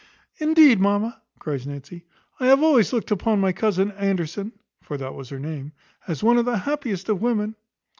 [0.39, 2.05] "Indeed, mamma," cries Nancy,
[2.39, 5.73] "I have always looked on my cousin Anderson" (for that was her name)
[6.07, 7.53] "as one of the happiest of women."